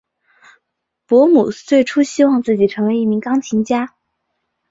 [1.05, 3.93] 伯姆最初希望自己成为一名钢琴家。